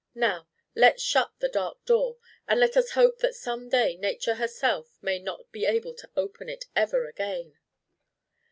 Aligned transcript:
Now 0.15 0.47
let's 0.73 1.03
shut 1.03 1.31
the 1.37 1.47
dark 1.47 1.85
Door! 1.85 2.17
And 2.47 2.59
let 2.59 2.75
us 2.75 2.93
hope 2.93 3.19
that 3.19 3.35
some 3.35 3.69
day 3.69 3.95
Nature 3.97 4.33
herself 4.33 4.97
may 4.99 5.19
not 5.19 5.51
be 5.51 5.65
able 5.67 5.93
to 5.93 6.09
open 6.17 6.49
it 6.49 6.65
ever 6.75 7.05
again!" 7.07 7.59